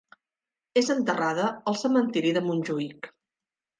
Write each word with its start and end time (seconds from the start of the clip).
És 0.81 0.87
enterrada 0.93 1.45
al 1.73 1.77
Cementiri 1.85 2.33
de 2.39 2.47
Montjuïc. 2.47 3.11